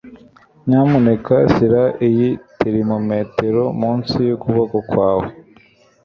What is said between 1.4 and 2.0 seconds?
shyira